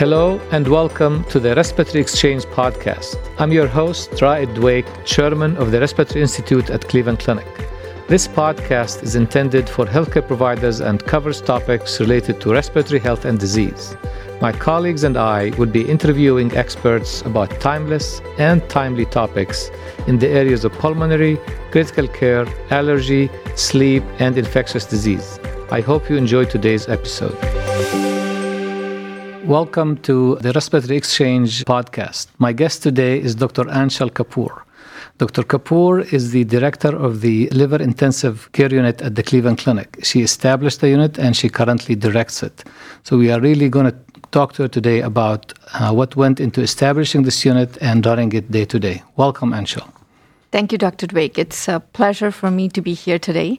[0.00, 3.18] Hello and welcome to the Respiratory Exchange podcast.
[3.38, 7.46] I'm your host, Raed Dweik, chairman of the Respiratory Institute at Cleveland Clinic.
[8.08, 13.38] This podcast is intended for healthcare providers and covers topics related to respiratory health and
[13.38, 13.94] disease.
[14.40, 19.70] My colleagues and I would be interviewing experts about timeless and timely topics
[20.06, 21.38] in the areas of pulmonary,
[21.70, 25.38] critical care, allergy, sleep, and infectious disease.
[25.70, 27.36] I hope you enjoy today's episode.
[29.44, 32.28] Welcome to the Respiratory Exchange podcast.
[32.38, 33.64] My guest today is Dr.
[33.64, 34.62] Aanchal Kapoor.
[35.16, 35.42] Dr.
[35.42, 39.98] Kapoor is the director of the Liver Intensive Care Unit at the Cleveland Clinic.
[40.02, 42.64] She established the unit and she currently directs it.
[43.02, 43.96] So we are really going to
[44.30, 48.50] talk to her today about uh, what went into establishing this unit and running it
[48.50, 49.02] day to day.
[49.16, 49.90] Welcome, Aanchal.
[50.52, 51.06] Thank you, Dr.
[51.06, 51.38] Dweik.
[51.38, 53.58] It's a pleasure for me to be here today.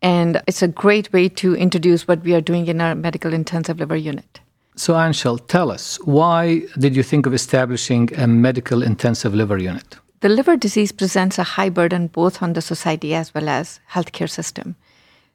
[0.00, 3.80] And it's a great way to introduce what we are doing in our medical intensive
[3.80, 4.40] liver unit.
[4.78, 9.96] So, Aanchal, tell us, why did you think of establishing a medical intensive liver unit?
[10.20, 14.30] The liver disease presents a high burden both on the society as well as healthcare
[14.30, 14.76] system.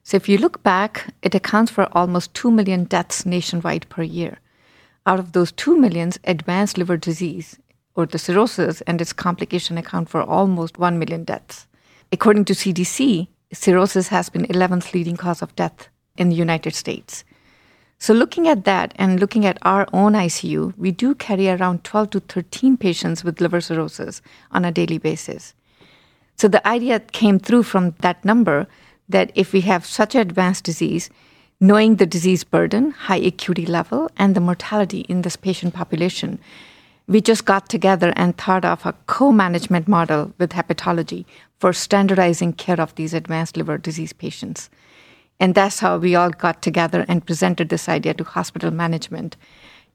[0.04, 4.40] So if you look back, it accounts for almost 2 million deaths nationwide per year.
[5.06, 7.60] Out of those 2 millions, advanced liver disease
[7.96, 11.68] or the cirrhosis and its complication account for almost 1 million deaths.
[12.14, 17.26] According to CDC, cirrhosis has been 11th leading cause of death in the United States.
[18.04, 22.10] So, looking at that and looking at our own ICU, we do carry around 12
[22.10, 25.54] to 13 patients with liver cirrhosis on a daily basis.
[26.36, 28.68] So, the idea came through from that number
[29.08, 31.10] that if we have such advanced disease,
[31.62, 36.40] knowing the disease burden, high acuity level, and the mortality in this patient population,
[37.08, 41.24] we just got together and thought of a co management model with hepatology
[41.58, 44.70] for standardizing care of these advanced liver disease patients.
[45.40, 49.36] And that's how we all got together and presented this idea to hospital management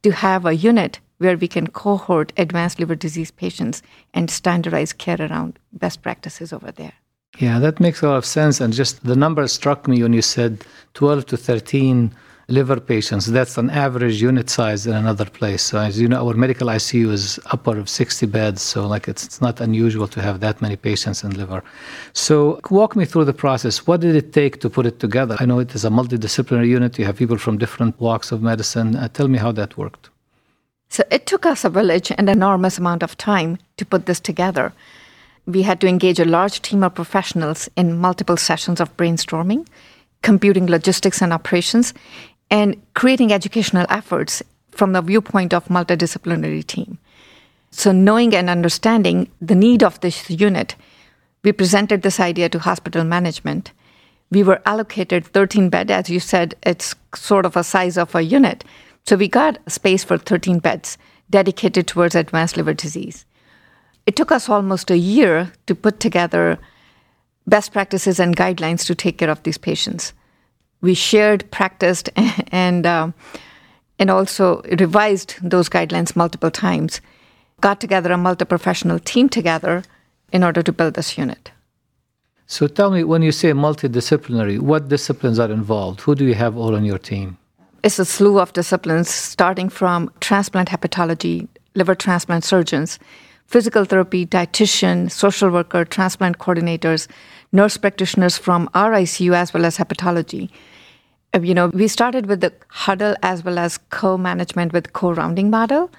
[0.02, 3.82] to have a unit where we can cohort advanced liver disease patients
[4.14, 6.92] and standardize care around best practices over there.
[7.38, 8.60] Yeah, that makes a lot of sense.
[8.60, 12.14] And just the number struck me when you said 12 to 13
[12.48, 13.26] liver patients.
[13.26, 15.62] That's an average unit size in another place.
[15.62, 18.62] So as you know, our medical ICU is upper of 60 beds.
[18.62, 21.62] So like it's, it's not unusual to have that many patients in liver.
[22.14, 23.86] So walk me through the process.
[23.86, 25.36] What did it take to put it together?
[25.38, 26.98] I know it is a multidisciplinary unit.
[26.98, 28.96] You have people from different walks of medicine.
[28.96, 30.08] Uh, tell me how that worked.
[30.88, 34.72] So it took us a village and enormous amount of time to put this together.
[35.44, 39.66] We had to engage a large team of professionals in multiple sessions of brainstorming,
[40.22, 41.92] computing logistics and operations,
[42.50, 46.98] and creating educational efforts from the viewpoint of multidisciplinary team.
[47.70, 50.74] So knowing and understanding the need of this unit,
[51.42, 53.72] we presented this idea to hospital management.
[54.30, 58.22] We were allocated 13 bed, as you said, it's sort of a size of a
[58.22, 58.64] unit.
[59.04, 60.98] So we got space for 13 beds
[61.30, 63.24] dedicated towards advanced liver disease.
[64.06, 66.58] It took us almost a year to put together
[67.46, 70.12] best practices and guidelines to take care of these patients
[70.80, 72.10] we shared, practiced,
[72.52, 73.10] and uh,
[73.98, 77.00] and also revised those guidelines multiple times.
[77.60, 79.82] Got together a multi-professional team together
[80.32, 81.50] in order to build this unit.
[82.46, 86.00] So tell me, when you say multidisciplinary, what disciplines are involved?
[86.02, 87.36] Who do you have all on your team?
[87.82, 92.98] It's a slew of disciplines, starting from transplant hepatology, liver transplant surgeons,
[93.46, 97.06] physical therapy, dietitian, social worker, transplant coordinators,
[97.52, 100.50] nurse practitioners from our ICU as well as hepatology.
[101.34, 105.90] Uh, you know, we started with the huddle as well as co-management with co-rounding model.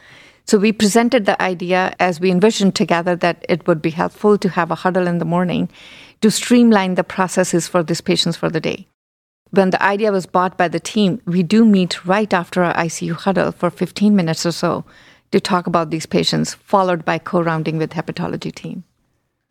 [0.46, 4.50] So we presented the idea as we envisioned together that it would be helpful to
[4.50, 5.70] have a huddle in the morning
[6.22, 8.88] to streamline the processes for these patients for the day.
[9.52, 13.14] When the idea was bought by the team, we do meet right after our ICU
[13.14, 14.86] huddle for 15 minutes or so
[15.32, 18.84] to talk about these patients, followed by co-rounding with hepatology team.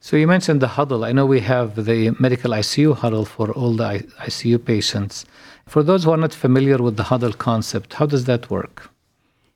[0.01, 1.05] So you mentioned the huddle.
[1.05, 5.27] I know we have the medical ICU huddle for all the ICU patients.
[5.67, 8.91] For those who are not familiar with the huddle concept, how does that work?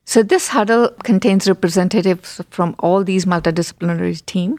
[0.05, 4.59] So this huddle contains representatives from all these multidisciplinary team.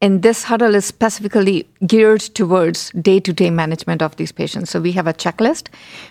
[0.00, 4.70] And this huddle is specifically geared towards day-to-day management of these patients.
[4.70, 5.68] So we have a checklist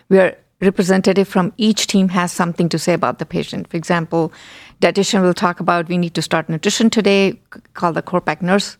[0.09, 3.67] where representative from each team has something to say about the patient.
[3.69, 4.31] For example,
[4.79, 7.39] dietitian will talk about we need to start nutrition today,
[7.73, 8.77] call the Cortrak nurse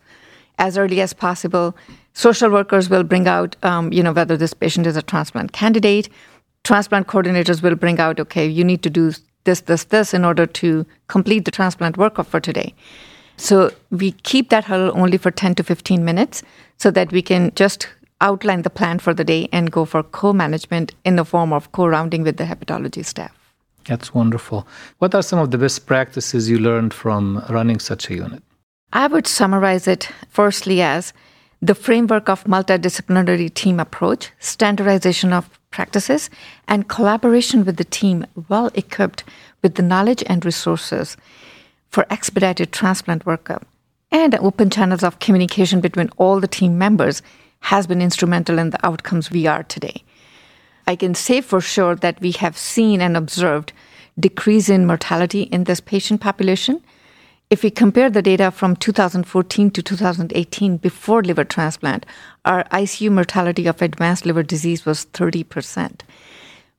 [0.62, 1.76] as early as possible.
[2.14, 6.08] Social workers will bring out, um, you know, whether this patient is a transplant candidate.
[6.62, 9.12] Transplant coordinators will bring out, okay, you need to do
[9.44, 12.72] this, this, this in order to complete the transplant workup for today.
[13.36, 16.44] So we keep that huddle only for 10 to 15 minutes
[16.78, 17.88] so that we can just
[18.20, 21.72] outline the plan for the day and go for co management in the form of
[21.72, 23.36] co rounding with the hepatology staff.
[23.86, 24.64] That's wonderful.
[24.98, 28.42] What are some of the best practices you learned from running such a unit?
[28.94, 31.14] I would summarize it firstly as
[31.62, 36.28] the framework of multidisciplinary team approach, standardization of practices,
[36.68, 39.24] and collaboration with the team well equipped
[39.62, 41.16] with the knowledge and resources
[41.88, 43.62] for expedited transplant workup,
[44.10, 47.22] and open channels of communication between all the team members
[47.60, 50.02] has been instrumental in the outcomes we are today.
[50.86, 53.72] I can say for sure that we have seen and observed
[54.18, 56.82] decrease in mortality in this patient population.
[57.52, 62.06] If we compare the data from 2014 to 2018 before liver transplant,
[62.46, 66.00] our ICU mortality of advanced liver disease was 30%.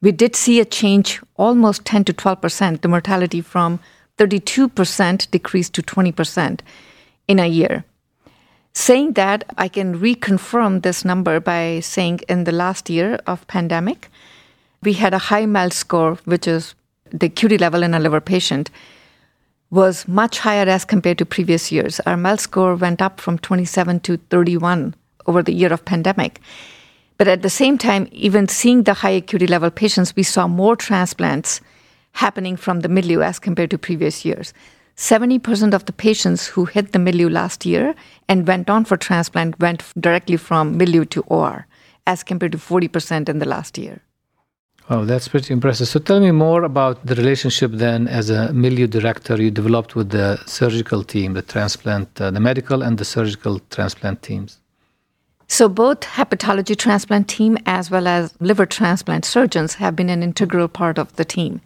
[0.02, 3.82] We did see a change almost 10 to 12%, the mortality from
[4.18, 6.62] 32% decreased to 20%
[7.28, 7.86] in a year.
[8.74, 14.10] Saying that, I can reconfirm this number by saying in the last year of pandemic,
[14.82, 16.74] we had a high MELD score, which is
[17.12, 18.72] the acuity level in a liver patient,
[19.74, 22.00] was much higher as compared to previous years.
[22.02, 24.94] Our MELD score went up from 27 to 31
[25.26, 26.40] over the year of pandemic.
[27.18, 30.76] But at the same time, even seeing the high acuity level patients, we saw more
[30.76, 31.60] transplants
[32.12, 34.54] happening from the MILU as compared to previous years.
[34.96, 37.96] 70% of the patients who hit the MILU last year
[38.30, 41.66] and went on for transplant went directly from MILU to OR,
[42.06, 44.02] as compared to 40% in the last year.
[44.90, 45.88] Oh, that's pretty impressive.
[45.88, 50.10] So tell me more about the relationship then as a MILU director you developed with
[50.10, 54.60] the surgical team, the transplant, uh, the medical and the surgical transplant teams.
[55.48, 60.68] So both hepatology transplant team as well as liver transplant surgeons have been an integral
[60.68, 61.62] part of the team.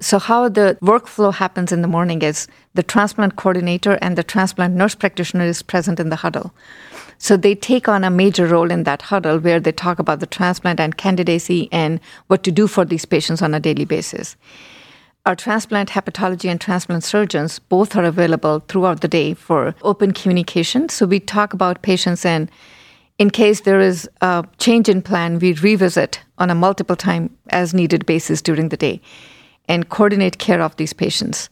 [0.00, 4.74] So, how the workflow happens in the morning is the transplant coordinator and the transplant
[4.74, 6.52] nurse practitioner is present in the huddle.
[7.18, 10.26] So, they take on a major role in that huddle where they talk about the
[10.26, 11.98] transplant and candidacy and
[12.28, 14.36] what to do for these patients on a daily basis.
[15.26, 20.88] Our transplant hepatology and transplant surgeons both are available throughout the day for open communication.
[20.88, 22.48] So, we talk about patients and
[23.18, 27.74] in case there is a change in plan, we revisit on a multiple time as
[27.74, 29.00] needed basis during the day
[29.66, 31.50] and coordinate care of these patients.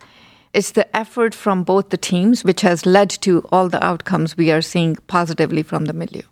[0.56, 4.50] It's the effort from both the teams which has led to all the outcomes we
[4.50, 6.23] are seeing positively from the MILU.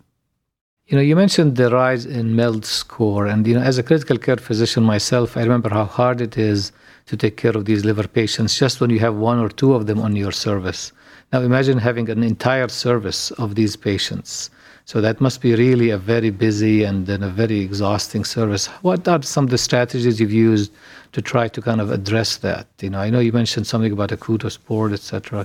[0.87, 4.17] You know, you mentioned the rise in MELD score, and you know, as a critical
[4.17, 6.71] care physician myself, I remember how hard it is
[7.05, 9.85] to take care of these liver patients just when you have one or two of
[9.85, 10.91] them on your service.
[11.31, 14.49] Now, imagine having an entire service of these patients.
[14.85, 18.67] So that must be really a very busy and then a very exhausting service.
[18.83, 20.71] What are some of the strategies you've used
[21.13, 22.67] to try to kind of address that?
[22.79, 25.41] You know, I know you mentioned something about a kudos board, etc.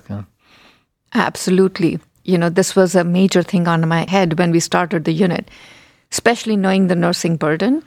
[1.14, 1.98] Absolutely.
[2.24, 5.50] You know, this was a major thing on my head when we started the unit,
[6.12, 7.82] especially knowing the nursing burden.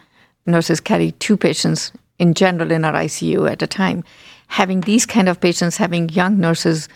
[0.48, 4.04] Nurses carry two patients in general in our ICU at a time.
[4.48, 6.90] Having these kind of patients, having young nurses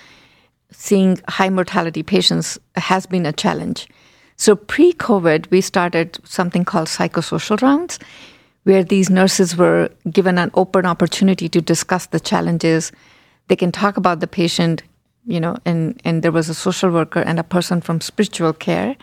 [0.71, 3.87] seeing high mortality patients has been a challenge.
[4.37, 7.99] So pre COVID, we started something called psychosocial rounds,
[8.63, 12.91] where these nurses were given an open opportunity to discuss the challenges.
[13.47, 14.83] They can talk about the patient,
[15.25, 18.95] you know, and, and there was a social worker and a person from spiritual care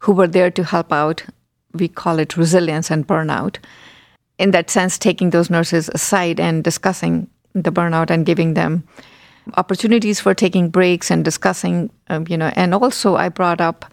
[0.00, 1.24] who were there to help out.
[1.74, 3.56] We call it resilience and burnout.
[4.38, 8.84] In that sense, taking those nurses aside and discussing the burnout and giving them
[9.56, 13.84] opportunities for taking breaks and discussing, um, you know, and also I brought up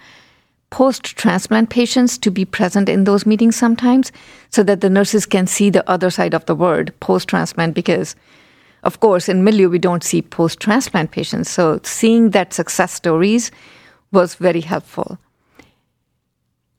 [0.69, 4.11] post transplant patients to be present in those meetings sometimes
[4.49, 8.15] so that the nurses can see the other side of the word post transplant because
[8.83, 11.49] of course in MILU we don't see post transplant patients.
[11.49, 13.51] So seeing that success stories
[14.11, 15.17] was very helpful.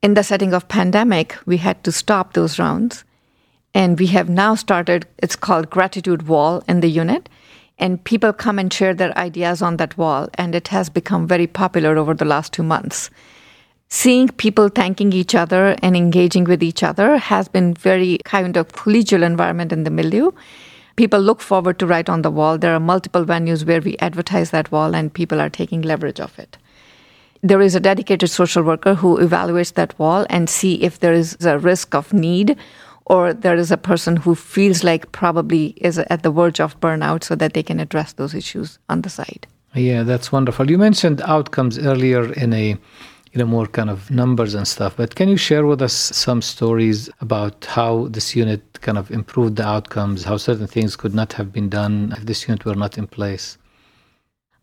[0.03, 3.05] In the setting of pandemic we had to stop those rounds
[3.75, 7.29] and we have now started it's called gratitude wall in the unit
[7.79, 11.47] and people come and share their ideas on that wall and it has become very
[11.47, 13.11] popular over the last 2 months
[13.89, 18.69] seeing people thanking each other and engaging with each other has been very kind of
[18.69, 20.35] collegial environment in the MILU.
[20.97, 22.59] People look forward to write on the wall.
[22.59, 26.39] There are multiple venues where we advertise that wall and people are taking leverage of
[26.39, 26.57] it.
[27.43, 31.37] There is a dedicated social worker who evaluates that wall and see if there is
[31.45, 32.57] a risk of need
[33.05, 37.23] or there is a person who feels like probably is at the verge of burnout
[37.23, 39.47] so that they can address those issues on the side.
[39.75, 40.71] Yeah, that's wonderful.
[40.71, 42.77] You mentioned outcomes earlier in a
[43.37, 44.97] you know, more kind of numbers and stuff.
[44.97, 49.57] But can you share with us some stories about how this unit kind of improved
[49.57, 52.97] the outcomes, how certain things could not have been done if this unit were not
[52.97, 53.59] in place?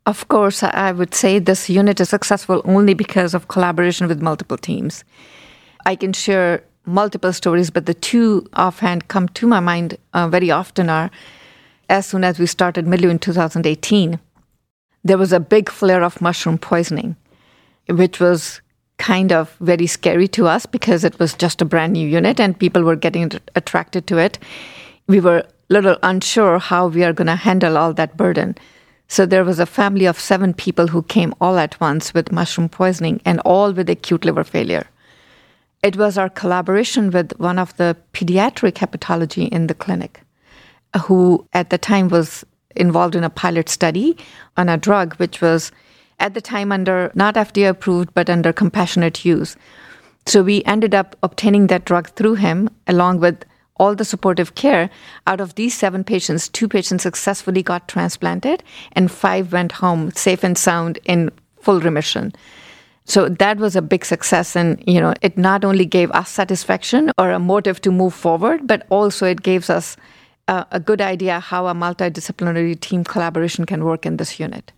[0.08, 4.58] Of course, I would say this unit is successful only because of collaboration with multiple
[4.58, 5.04] teams.
[5.86, 10.50] I can share multiple stories, but the two offhand come to my mind uh, very
[10.50, 11.12] often are
[11.90, 14.20] as soon as we started MILU in 2018,
[15.04, 17.16] there was a big flare of mushroom poisoning,
[17.88, 18.62] which was
[18.98, 22.58] kind of very scary to us because it was just a brand new unit and
[22.58, 24.40] people were getting attracted to it.
[25.08, 28.56] We were a little unsure how we are going to handle all that burden.
[29.08, 32.70] So there was a family of seven people who came all at once with mushroom
[32.70, 34.88] poisoning and all with acute liver failure.
[35.84, 40.22] It was our collaboration with one of the pediatric hepatology in the clinic,
[41.06, 44.18] who at the time was involved in a pilot study
[44.56, 45.72] on a drug which was
[46.20, 49.56] at the time under not FDA approved but under compassionate use.
[50.26, 53.44] So we ended up obtaining that drug through him along with
[53.78, 54.90] all the supportive care.
[55.28, 60.44] Out of these seven patients, two patients successfully got transplanted and five went home safe
[60.44, 62.34] and sound in full remission.
[63.06, 64.56] So that was a big success.
[64.56, 68.66] And, you know, it not only gave us satisfaction or a motive to move forward,
[68.66, 69.98] but also it gives us
[70.48, 74.72] a, a good idea how a multidisciplinary team collaboration can work in this unit.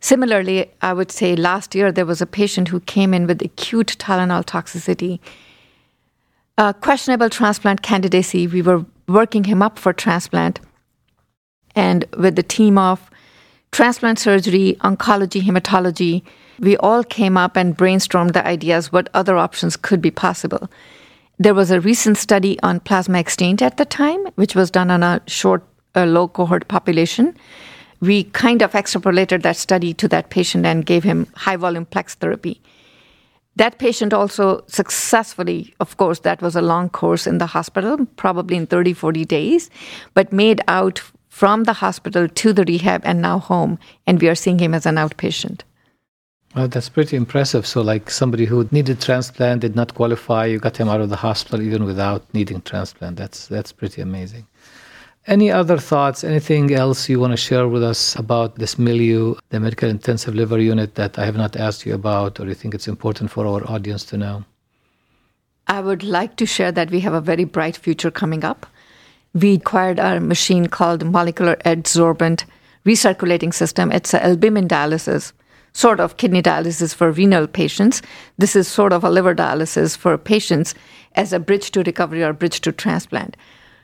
[0.00, 3.96] Similarly, I would say last year there was a patient who came in with acute
[3.98, 5.20] Tylenol toxicity,
[6.80, 8.46] questionable transplant candidacy.
[8.46, 10.60] We were working him up for transplant.
[11.76, 13.10] And with the team of
[13.72, 16.22] transplant surgery, oncology, hematology,
[16.58, 20.70] we all came up and brainstormed the ideas what other options could be possible.
[21.38, 25.02] There was a recent study on plasma exchange at the time, which was done on
[25.02, 25.62] a short,
[25.94, 27.36] low cohort population.
[28.00, 32.14] We kind of extrapolated that study to that patient and gave him high volume plex
[32.14, 32.60] therapy.
[33.56, 38.56] That patient also successfully, of course, that was a long course in the hospital, probably
[38.56, 39.70] in 30, 40 days,
[40.14, 43.78] but made out from the hospital to the rehab and now home.
[44.06, 45.62] And we are seeing him as an outpatient.
[46.54, 47.66] Well, that's pretty impressive.
[47.66, 51.16] So, like somebody who needed transplant did not qualify, you got him out of the
[51.16, 53.16] hospital even without needing transplant.
[53.18, 54.46] That's that's pretty amazing.
[55.26, 56.24] Any other thoughts?
[56.24, 60.58] Anything else you want to share with us about this MILU, the medical intensive liver
[60.58, 63.62] unit that I have not asked you about, or you think it's important for our
[63.70, 64.44] audience to know?
[65.66, 68.66] I would like to share that we have a very bright future coming up.
[69.34, 72.44] We acquired a machine called molecular adsorbent
[72.84, 73.92] recirculating system.
[73.92, 75.32] It's an albumin dialysis
[75.72, 78.02] sort of kidney dialysis for renal patients.
[78.38, 80.74] This is sort of a liver dialysis for patients
[81.14, 83.36] as a bridge to recovery or bridge to transplant.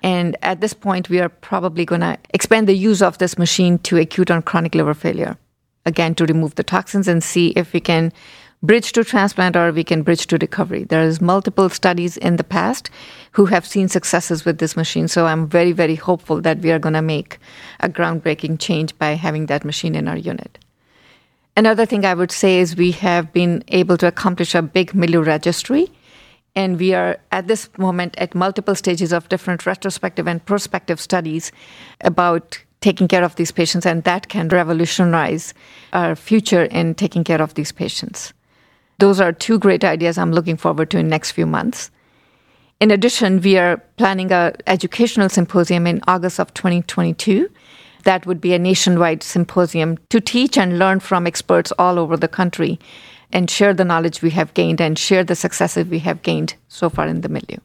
[0.03, 3.79] And at this point, we are probably going to expand the use of this machine
[3.81, 5.37] to acute and chronic liver failure,
[5.85, 8.13] again, to remove the toxins and see if we can
[8.63, 10.85] bridge to transplant or we can bridge to recovery.
[10.85, 12.91] There's multiple studies in the past
[13.33, 15.09] who have seen successes with this machine.
[15.09, 17.39] So I'm very, very hopeful that we are going to make
[17.81, 20.59] a groundbreaking change by having that machine in our unit.
[21.57, 25.25] Another thing I would say is we have been able to accomplish a big MILU
[25.25, 25.91] registry.
[26.57, 31.53] And we are at this moment at multiple stages of different retrospective and prospective studies
[32.01, 35.55] about taking care of these patients, and that can revolutionize
[35.93, 38.33] our future in taking care of these patients.
[38.99, 41.91] Those are two great ideas I'm looking forward to in the next few months.
[42.81, 47.51] In addition, we are planning an educational symposium in August of 2022
[48.05, 52.29] that would be a nationwide symposium to teach and learn from experts all over the
[52.29, 52.79] country
[53.33, 56.89] and share the knowledge we have gained and share the successes we have gained so
[56.89, 57.59] far in the MILU.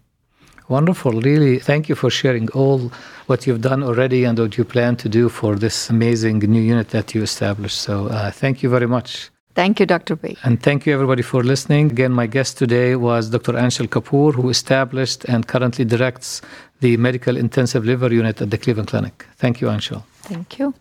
[0.68, 1.12] Wonderful.
[1.12, 2.92] Really, thank you for sharing all
[3.28, 6.90] what you've done already and what you plan to do for this amazing new unit
[6.90, 7.78] that you established.
[7.78, 9.30] So, uh, thank you very much.
[9.54, 10.16] Thank you, Dr.
[10.16, 10.38] B.
[10.44, 11.92] And thank you, everybody, for listening.
[11.92, 13.54] Again, my guest today was Dr.
[13.54, 16.42] Aanchal Kapoor, who established and currently directs
[16.80, 19.26] the Medical Intensive Liver Unit at the Cleveland Clinic.
[19.36, 20.04] Thank you, Aanchal.
[20.22, 20.74] Thank you.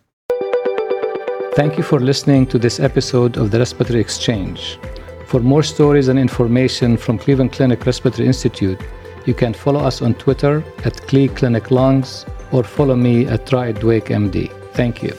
[1.54, 4.78] Thank you for listening to this episode of the Respiratory Exchange.
[5.26, 8.80] For more stories and information from Cleveland Clinic Respiratory Institute,
[9.26, 13.76] you can follow us on Twitter at Cle Clinic Lungs or follow me at Raed
[13.76, 14.48] Dweik MD.
[14.74, 15.12] Thank you.